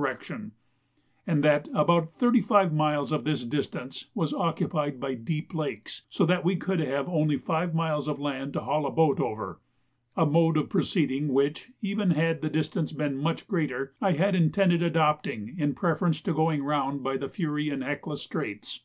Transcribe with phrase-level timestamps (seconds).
[0.00, 0.52] direction,
[1.26, 6.24] and that about thirty five miles of this distance was occupied by deep lakes; so
[6.24, 9.58] that we would have only five miles of land to haul a boat over
[10.16, 14.84] a mode of proceeding which, even had the distance been much greater, I had intended
[14.84, 18.84] adopting, in preference to going round by the Fury and Hecla Straits.